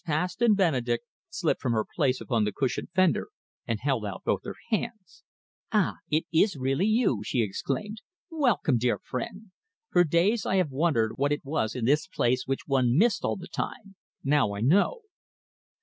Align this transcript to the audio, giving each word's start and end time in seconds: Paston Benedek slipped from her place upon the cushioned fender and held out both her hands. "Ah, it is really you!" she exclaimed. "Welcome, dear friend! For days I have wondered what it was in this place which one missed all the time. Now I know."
Paston 0.03 0.55
Benedek 0.55 1.01
slipped 1.29 1.61
from 1.61 1.73
her 1.73 1.85
place 1.85 2.19
upon 2.19 2.43
the 2.43 2.51
cushioned 2.51 2.89
fender 2.95 3.27
and 3.67 3.79
held 3.81 4.03
out 4.03 4.23
both 4.25 4.43
her 4.45 4.55
hands. 4.71 5.23
"Ah, 5.71 5.97
it 6.09 6.23
is 6.33 6.57
really 6.57 6.87
you!" 6.87 7.21
she 7.23 7.43
exclaimed. 7.43 8.01
"Welcome, 8.31 8.79
dear 8.79 8.97
friend! 8.97 9.51
For 9.91 10.03
days 10.03 10.43
I 10.43 10.55
have 10.55 10.71
wondered 10.71 11.19
what 11.19 11.31
it 11.31 11.45
was 11.45 11.75
in 11.75 11.85
this 11.85 12.07
place 12.07 12.47
which 12.47 12.65
one 12.65 12.97
missed 12.97 13.23
all 13.23 13.35
the 13.35 13.45
time. 13.47 13.93
Now 14.23 14.55
I 14.55 14.61
know." 14.61 15.01